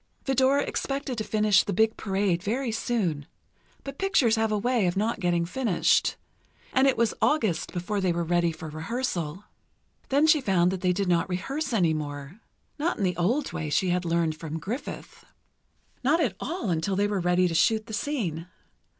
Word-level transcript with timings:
Vidor 0.25 0.57
expected 0.59 1.15
to 1.19 1.23
finish 1.23 1.63
"The 1.63 1.73
Big 1.73 1.95
Parade" 1.95 2.41
very 2.41 2.71
soon, 2.71 3.27
but 3.83 3.99
pictures 3.99 4.35
have 4.35 4.51
a 4.51 4.57
way 4.57 4.87
of 4.87 4.97
not 4.97 5.19
getting 5.19 5.45
finished, 5.45 6.15
and 6.73 6.87
it 6.87 6.97
was 6.97 7.13
August 7.21 7.71
before 7.71 8.01
they 8.01 8.11
were 8.11 8.23
ready 8.23 8.51
for 8.51 8.67
rehearsal. 8.67 9.43
Then 10.09 10.25
she 10.25 10.41
found 10.41 10.71
that 10.71 10.81
they 10.81 10.91
did 10.91 11.07
not 11.07 11.29
rehearse 11.29 11.71
any 11.71 11.93
more—not 11.93 12.97
in 12.97 13.03
the 13.03 13.15
old 13.15 13.51
way 13.53 13.69
she 13.69 13.89
had 13.89 14.03
learned 14.03 14.35
from 14.35 14.57
Griffith—not 14.57 15.23
at 16.19 16.35
all 16.39 16.71
until 16.71 16.95
they 16.95 17.05
were 17.07 17.19
ready 17.19 17.47
to 17.47 17.53
shoot 17.53 17.85
the 17.85 17.93
scene. 17.93 18.47